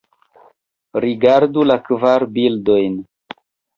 Rigardu 1.03 1.67
la 1.73 1.77
kvar 1.91 2.27
bildojn. 2.39 3.01